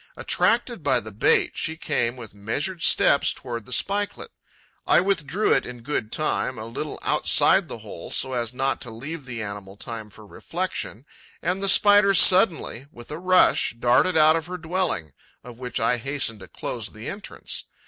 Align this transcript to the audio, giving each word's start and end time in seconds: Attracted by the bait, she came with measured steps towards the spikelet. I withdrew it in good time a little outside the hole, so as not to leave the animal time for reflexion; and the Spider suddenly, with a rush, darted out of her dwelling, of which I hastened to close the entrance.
Attracted 0.17 0.81
by 0.81 0.99
the 0.99 1.11
bait, 1.11 1.51
she 1.55 1.77
came 1.77 2.15
with 2.15 2.33
measured 2.33 2.81
steps 2.81 3.31
towards 3.35 3.67
the 3.67 3.71
spikelet. 3.71 4.31
I 4.87 4.99
withdrew 4.99 5.53
it 5.53 5.63
in 5.63 5.81
good 5.83 6.11
time 6.11 6.57
a 6.57 6.65
little 6.65 6.97
outside 7.03 7.67
the 7.67 7.77
hole, 7.77 8.09
so 8.09 8.33
as 8.33 8.51
not 8.51 8.81
to 8.81 8.89
leave 8.89 9.25
the 9.25 9.43
animal 9.43 9.77
time 9.77 10.09
for 10.09 10.25
reflexion; 10.25 11.05
and 11.43 11.61
the 11.61 11.69
Spider 11.69 12.15
suddenly, 12.15 12.87
with 12.91 13.11
a 13.11 13.19
rush, 13.19 13.75
darted 13.77 14.17
out 14.17 14.35
of 14.35 14.47
her 14.47 14.57
dwelling, 14.57 15.13
of 15.43 15.59
which 15.59 15.79
I 15.79 15.97
hastened 15.97 16.39
to 16.39 16.47
close 16.47 16.87
the 16.89 17.07
entrance. 17.07 17.65